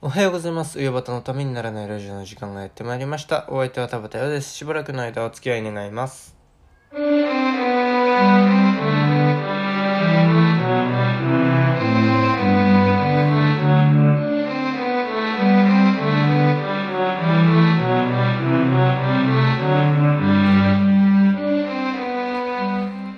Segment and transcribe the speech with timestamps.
[0.00, 0.78] おはようございます。
[0.78, 3.46] 上端のためにならないラジオの時間がやってまいりました。
[3.48, 4.54] お相手は田畑よです。
[4.54, 6.36] しばらくの間お付き合い願います。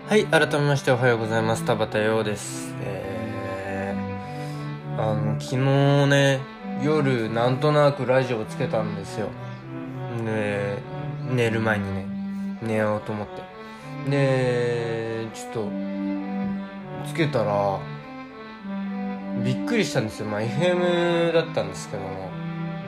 [0.09, 1.65] はい、改めましておはようございます。
[1.67, 2.75] 田畑よです。
[2.81, 9.29] えー、あの、昨日ね、夜なんとなくラジオをつけたんですよ。
[10.25, 10.79] で、
[11.31, 12.07] 寝る前にね、
[12.63, 13.43] 寝ようと思って。
[14.11, 15.69] で、ちょっと、
[17.07, 17.79] つけたら、
[19.45, 20.27] びっくりしたんですよ。
[20.27, 22.31] まあ、FM だったんですけども、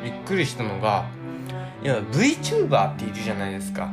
[0.02, 1.05] びっくりしたのが、
[1.83, 3.91] いや、VTuber っているじゃないですか。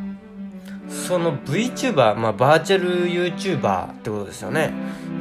[0.88, 4.72] その VTuber、まあ、バーチャル YouTuber ってことですよね。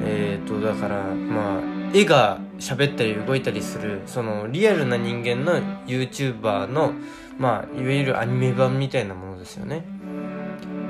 [0.03, 1.61] えっ、ー、と、だから、まあ、
[1.93, 6.93] 絵が喋ったり動いたりする、そのリアルな人間の YouTuber の、
[7.39, 9.85] まあ、いわゆるアニメ版みたいなものですよね。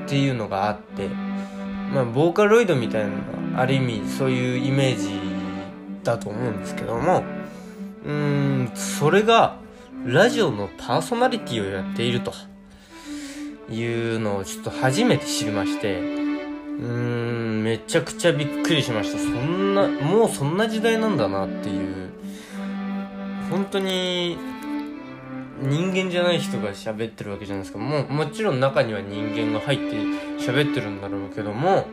[0.04, 1.08] っていうのがあって、
[1.92, 3.10] まあ、ボーカロイドみたいな、
[3.60, 5.10] ある意味そういうイメージ
[6.02, 7.24] だと思うんですけども、
[8.04, 9.56] うーん、それが、
[10.06, 12.32] ラジオのパーソナリティをやっていると。
[13.70, 16.00] いうのをちょっと初めて知りまして、
[16.78, 19.18] うん、めちゃくちゃびっくりしました。
[19.18, 22.10] そんな、もうそんな時代なんだなっていう、
[23.50, 24.38] 本当に、
[25.60, 27.78] 人間じゃない人が喋ってるわけじゃないですか。
[27.78, 29.96] もう、もちろん中には人間が入って
[30.38, 31.86] 喋ってるんだろうけども、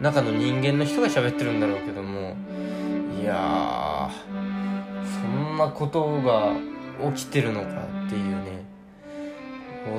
[0.00, 2.36] 中の人間の人が喋ってるんだろうけども、
[3.20, 6.52] いやー、そんなことが
[7.14, 7.68] 起きてるのか
[8.06, 8.64] っていうね、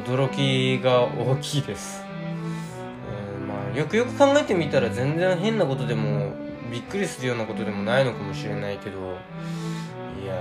[0.05, 2.03] 驚きが大きいです、
[3.75, 6.31] よくよく考えてみたら全然変なことでも
[6.71, 9.17] びっくりするようなことでもないのかもしれないけど
[10.21, 10.33] いや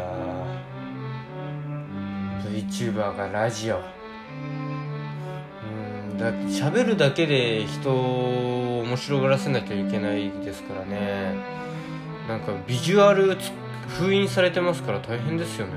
[2.44, 3.76] ー VTuber がラジオ。
[3.76, 3.80] う
[6.14, 11.34] んだって喋るだけで人を面白がらせなきゃいけないですからね。
[12.28, 13.36] なんかビジュアル
[13.88, 15.72] 封印されてますから大変ですよね。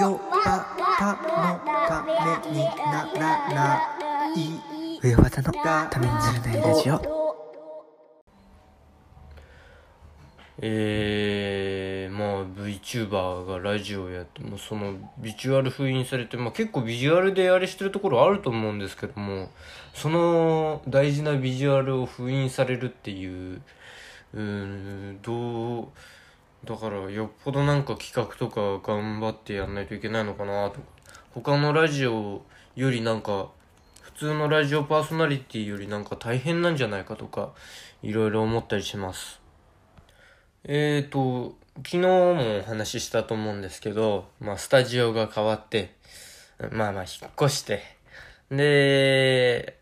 [0.00, 1.18] よあたの
[1.88, 2.12] ため
[2.52, 3.20] になら
[3.54, 3.99] ない
[4.36, 7.20] い上和田のためにならないラジオ。
[10.62, 19.48] えー、まあ VTuber がラジオやってもそのビジュアル封印されて、まあ、結構ビジュアルであれしてるところあると思うんですけども
[19.94, 23.62] その大事なビジュアルを封印されるっていう
[24.34, 25.88] うんどう
[26.66, 30.86] だからよっぽどなんか企画とか頑張ってやんないといけないのかなとか
[31.32, 32.42] 他のラジオ
[32.76, 33.48] よりなんか
[34.20, 37.52] 通のラジオパーソナリティよりなんか大変なんじゃないかとか
[38.02, 39.40] いろいろ思ったりします。
[40.64, 45.94] えーと昨日もお話ししたと思うんですけどまあスタジオが変わって
[46.70, 47.80] まあまあ引っ越して
[48.50, 49.78] で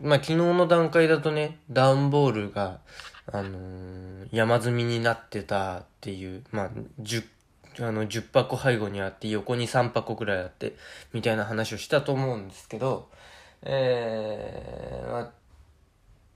[0.00, 2.80] まあ昨日の段階だとね段ボールが
[3.30, 6.70] あのー、山積みになってたっていう、まあ、
[7.00, 7.24] 10、
[7.78, 10.74] あの、10箱背後にあって、横に3箱くらいあって、
[11.12, 13.08] みたいな話をしたと思うんですけど、
[13.64, 15.32] えー、まあ、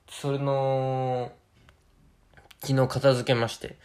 [0.08, 1.32] それの、
[2.62, 3.76] 昨日片付けまして、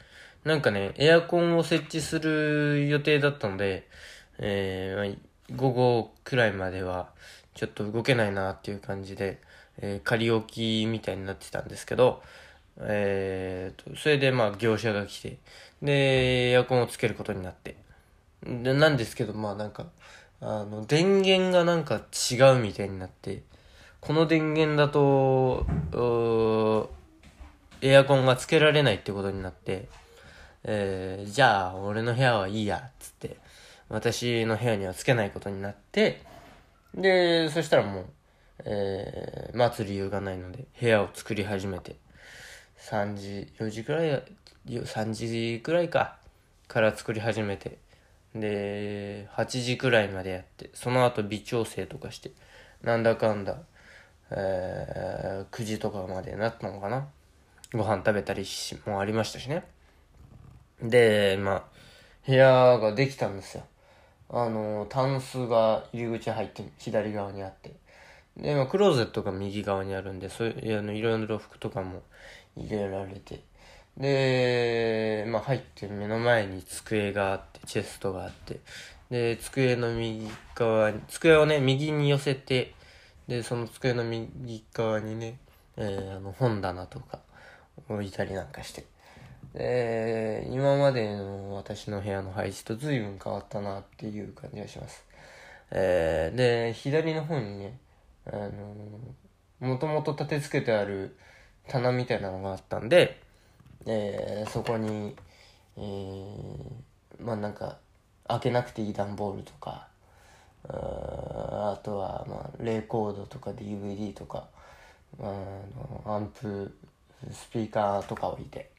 [0.44, 3.88] なんかね、エアコンを設置する予定だったので、
[4.40, 7.10] えー、午後くらいまでは、
[7.54, 9.40] ちょっと動けないなっていう感じで、
[9.78, 12.22] えー、仮置きみたいになってたんですけど、
[12.80, 15.38] えーと、それでまあ業者が来て、
[15.82, 17.76] で、エアコンをつけることになって。
[18.44, 19.86] で、なんですけど、まあなんか、
[20.42, 23.44] あの、電源がなんか違うみたいになって、
[24.00, 25.68] この電源だと、
[27.82, 29.88] エアコンがつけられないってことになって、
[30.64, 33.38] えー、じゃあ、俺の部屋はいいや、つって、
[33.90, 36.24] 私の部屋にはつけないことになって、
[36.96, 38.06] で、そしたらもう、
[38.66, 41.98] えー、待つ理由がないので、部屋を作り始めて、
[42.80, 44.24] 3時、4時くらい、
[44.68, 46.18] 3時くらいか、
[46.68, 47.78] から作り始めて、
[48.36, 52.32] で、8時くらいまでやって、その後微調整とかして、
[52.82, 53.58] なんだかんだ、
[54.32, 57.08] えー、9時とかまでなったのかな。
[57.74, 59.64] ご飯食べたりしもありましたしね。
[60.82, 61.64] で、まあ、
[62.26, 63.64] 部屋ができたんですよ。
[64.30, 67.74] あの、タンスが入り口入って左側にあって。
[68.38, 72.02] で、まあ、クローゼットが右側にあるんで、そういう、あの、いろいろ服とかも
[72.56, 73.42] 入れられて。
[73.98, 78.60] で、まあ、入って目の前に机があって、チェストがあって。
[79.10, 82.74] で、机の右側に、机をね、右に寄せて、
[83.28, 85.38] で、その机の右側にね、
[85.78, 87.20] えー、あの、本棚とか
[87.90, 88.86] 置いたりなんかして。
[89.54, 95.06] で、今までの私の部屋の配置と随分変わったなっていう感じがします。
[95.72, 97.78] えー、で、左の方にね、
[98.26, 98.76] あの
[99.60, 101.18] もともと立て付けてある
[101.68, 103.22] 棚みたいなのがあったんで、
[103.86, 105.16] えー、そこに、
[105.78, 106.66] えー、
[107.20, 107.78] まあなんか、
[108.28, 109.88] 開けなくていい段ボールとか、
[110.68, 114.48] あとは、まあ、レコードとか DVD とか、
[115.20, 116.74] あのアンプ、
[117.32, 118.70] スピーカーとか置いて、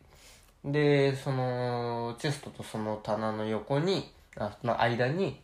[0.64, 5.40] で、その、チェストとその棚の横に、あ、の間に、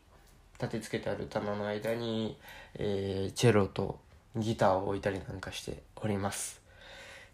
[0.61, 2.37] 立て付けてある棚の間に、
[2.75, 4.01] えー、チェロと
[4.37, 6.61] ギターを置いたりなんかしております。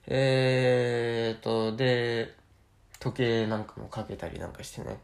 [0.06, 2.35] えーと、で、
[3.01, 4.99] 時計なんかもかけたりなんかしてね。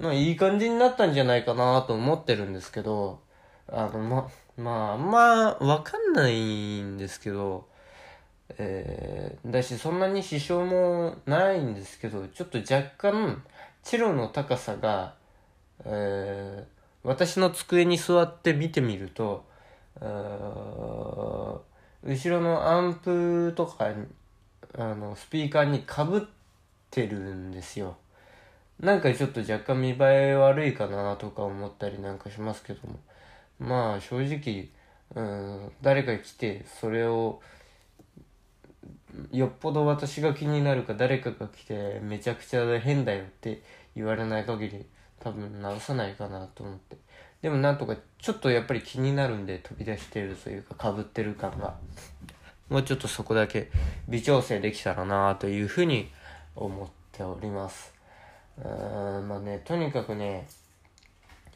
[0.00, 3.20] まあ、いい感じになったんじゃないかなと思ってるんですけど、
[3.68, 7.68] あの、ま、まあ、あんま、わかんないんですけど、
[8.56, 13.42] えー、だし、そんなに支障もないんですけど、ちょっと若干、
[13.82, 15.14] チェロの高さが、
[15.84, 16.66] えー、
[17.04, 19.44] 私の机に座って見てみると、
[20.00, 21.68] あー
[22.04, 23.90] 後ろのアンプとか、
[24.76, 26.22] あの、スピーカーに被っ
[26.90, 27.96] てるんですよ。
[28.80, 33.00] なんかちょっと若干見栄え悪いかなとか思ったりなんかしますけども。
[33.58, 34.68] まあ正直、
[35.14, 37.40] うん、誰か来てそれを、
[39.32, 43.62] よっぽど私が気になるか誰かが来てめちゃくちゃ変だよって
[43.96, 44.86] 言われない限り
[45.18, 47.07] 多分直さないかなと思って。
[47.42, 51.76] でもなんとかちょっとやっぱり気になるんで飛び出してるというか被ってる感が。
[52.68, 53.70] もうちょっとそこだけ
[54.08, 56.10] 微調整できたらなというふうに
[56.54, 57.94] 思っております。
[58.58, 60.46] うーん、まあね、とにかくね、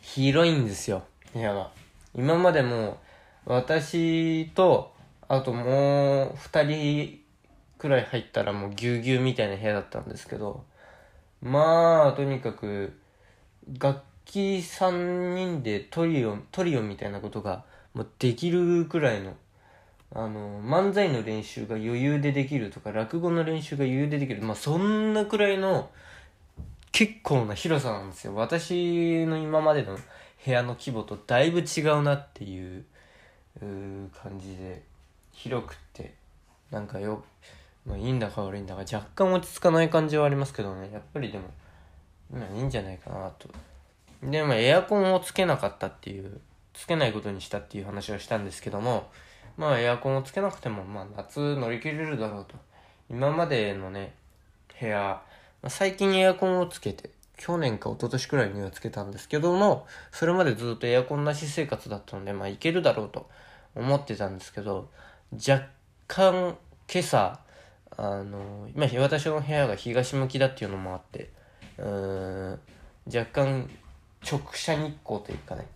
[0.00, 1.02] 広いんですよ、
[1.34, 1.70] 部屋が。
[2.14, 2.98] 今までも、
[3.44, 4.94] 私と、
[5.28, 7.20] あともう二人
[7.78, 10.64] くらい入ったらもうぎゅうぎゅうみたいな部屋だったんですけど、
[11.42, 12.98] まあ、とにかく、
[13.78, 17.64] 楽器3人でトリオ、トリオみたいなことが、
[17.94, 19.34] もうできるくらいの、
[20.14, 24.42] あの、漫才の練習が余裕でできるとか、落語の練習が余裕でできる。
[24.42, 25.90] まあ、そんなくらいの、
[26.92, 28.34] 結構な広さなんですよ。
[28.34, 29.96] 私の今までの
[30.44, 32.84] 部屋の規模とだいぶ違うなっていう、
[33.60, 34.82] 感じで、
[35.32, 36.14] 広くって、
[36.70, 37.24] なんかよ、
[37.86, 40.90] まあいいんだか悪いんだか若干落ち着かない感じはありますけどね。
[40.92, 41.48] やっぱりでも、
[42.30, 43.48] まあいいんじゃないかなと。
[44.22, 46.40] で、まあエアコンをつけなかったっていう、
[46.74, 49.10] つけないことにしたっていう話をしたんですけども、
[49.56, 52.54] まあエアコンをつけなくても、まあ夏乗り切れるだろうと。
[53.10, 54.14] 今までのね、
[54.80, 55.22] 部屋、
[55.62, 63.28] まあ最近エアコンをつけて、去年か一昨年くらいにはつけたんですけども、それまでずっとエアコンなし生活だったので、まあいけるだろうと
[63.74, 64.88] 思ってたんですけど、
[65.32, 65.66] 若
[66.06, 66.56] 干
[66.92, 67.40] 今朝、
[67.96, 71.30] あの、今私の部屋が東向きだっていうのもあって、
[71.78, 72.60] うーん、
[73.06, 73.70] 若干
[74.32, 75.66] 直射日光というかね、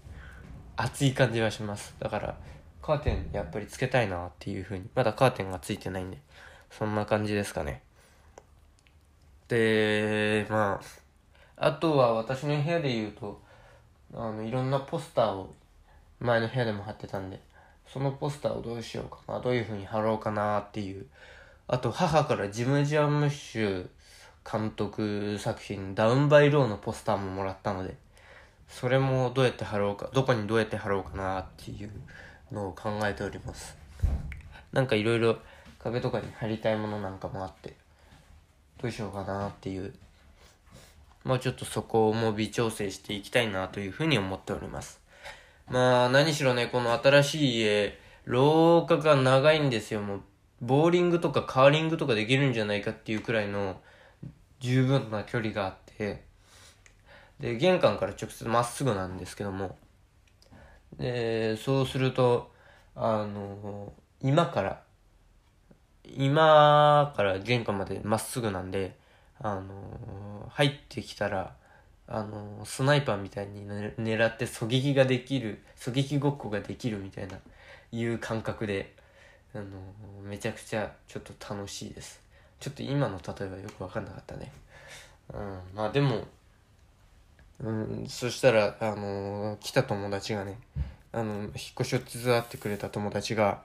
[0.77, 1.95] 暑い感じがします。
[1.99, 2.37] だから、
[2.81, 4.89] カーテンやっぱりつけたいなっていう風に。
[4.95, 6.19] まだカーテンがついてないんで、
[6.71, 7.83] そんな感じですかね。
[9.49, 10.81] で、ま
[11.59, 13.43] あ、あとは私の部屋で言うと、
[14.15, 15.55] あの、いろんなポスターを
[16.21, 17.41] 前の部屋でも貼ってたんで、
[17.87, 21.07] そのポスターをどうしようかな、どういう風に貼ろうかなっていう。
[21.69, 23.89] あと、母からジム・ジャムッシュ
[24.51, 27.97] 監督作品、ダウンバイローのポスターももらったので、
[28.69, 31.91] それもどうやって貼ろうか、どこにどうやって貼ろうかなっていう
[32.53, 33.77] のを考えております。
[34.73, 35.39] なんかいろいろ
[35.79, 37.75] 壁とかに貼りたいものなんかもあって、
[38.83, 39.95] どうしようかなっていう。
[41.25, 45.01] まあちょっとそこも微調整していきたいなというふうに思っております。
[45.69, 50.01] まあ何しろね、この新しい家、廊下が長いんですよ。
[50.03, 50.21] もう、
[50.61, 53.81] ボーリングとかカーリングとかできるんじゃないかっていうくらいの
[54.61, 56.23] 十分な距離があって、
[57.41, 59.77] で、玄関から直接まっすぐなんですけども、
[60.99, 62.51] で、そうすると、
[62.95, 64.83] あの、今から、
[66.05, 68.97] 今から玄関までまっすぐなんで、
[69.41, 71.55] あの、入ってきたら、
[72.09, 77.39] あの、スナイパーみたいに狙って狙撃ができる、狙撃ごっこができるみたいな、
[77.93, 78.95] いう感覚で、
[79.55, 79.65] あの、
[80.23, 82.21] めちゃくちゃちょっと楽しいです。
[82.61, 84.53] ちょっと今の例えばよくわかんなかったね。
[85.35, 86.25] うん、まあでも、
[87.61, 90.59] うん、そしたら、あのー来た友達がね、
[91.13, 93.63] あの、引っ越しを手伝ってくれた友達が、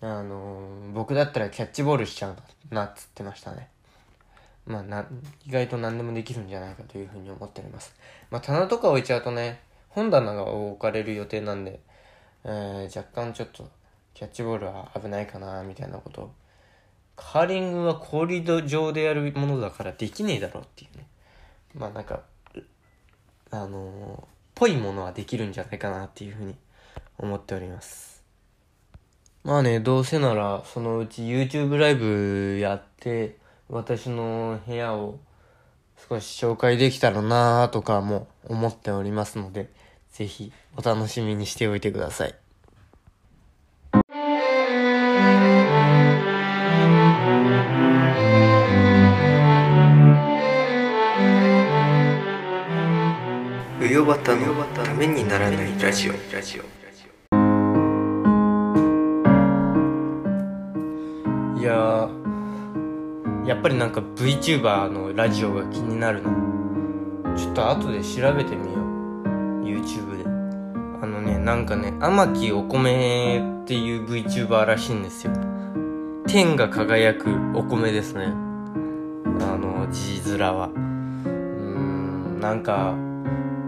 [0.00, 2.36] あのー僕だったらキャッチボールしちゃう
[2.74, 3.68] な、っつってましたね。
[4.66, 5.06] まあ、な、
[5.46, 7.94] 意外と何でもできるんじゃないかというふうに思っております。
[8.30, 11.80] まあ、棚とか置いちゃうとね、本棚が置かれる予定なんで、
[12.44, 13.68] えー、若干ちょっと、
[14.14, 16.30] キャッチボールは危ないかな、みたいなことを。
[17.16, 21.06] カーリングは氷上でやるものだからできねえだろうっていうね。
[21.74, 22.22] まあなんか、
[23.56, 26.54] あのぽいものはできるんじゃないかなっていうふうに
[27.18, 28.22] 思っております。
[29.44, 33.36] まあね、どうせなら、そのうち YouTube ライブやって、
[33.68, 35.18] 私の部屋を
[36.08, 39.70] 少し紹介できたらなとかも思っておりますので、
[40.10, 42.45] ぜひお楽しみにしておいてください。
[54.34, 56.12] うよばたのためにならないラジオ。
[61.58, 62.08] いや、
[63.46, 66.30] やっぱりなんか VTuber のラジオが気になるな。
[67.36, 69.64] ちょっと後で調べてみよう。
[69.64, 70.24] YouTube で。
[71.02, 75.32] あのね、なんかね、天木お米っていう VTuber らしいんですよ。
[76.26, 78.24] 天が輝くお米ですね。
[78.24, 78.28] あ
[79.56, 80.68] の、字面は。
[80.68, 83.05] うん、なんか、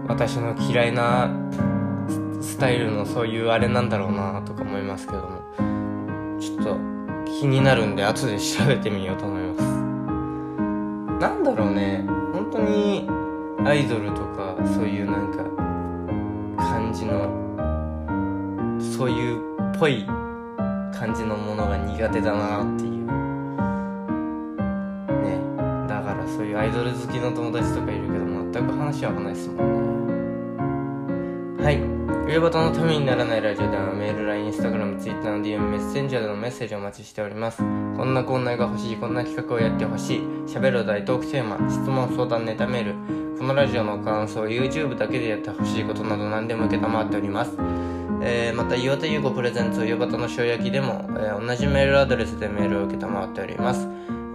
[0.09, 1.29] 私の嫌いな
[2.41, 5.39] スタイルのそういうあれなんだろうなとか思いますけども。
[6.39, 6.77] ちょっと
[7.25, 9.61] 気になるんで後で調べてみようと思います。
[11.19, 13.09] なんだろうね、本当に
[13.65, 15.43] アイドルとかそういうなんか
[16.57, 17.29] 感じの
[18.79, 19.39] そういう
[19.75, 20.05] っぽい
[20.93, 23.05] 感じのものが苦手だなっていう
[25.21, 25.39] ね
[25.89, 37.57] だからそういうアイドル好きの友達とかいるけど全く話は合わないですもんねはい冬バタのためにならないラジオではメール、LINE、インスタグラム、ツイッターの DM、メッセンジャーでのメッセージをお待ちしております。
[37.57, 37.63] こ
[38.05, 47.57] んなコーナーが欲しい、こんな企画をやってほしい、喋るお題、トークテーマ、質問、相談、ネタメール、このラジオの感想、YouTube だけでやってほしいことなど何でも受けたまっております。
[48.21, 53.87] えー、また、岩田優子プレゼンツ、夕方の塩焼きでも、えー同じメールアドレスでメールを受けたまっております。